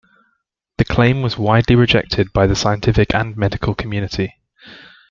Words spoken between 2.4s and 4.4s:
the scientific and medical community.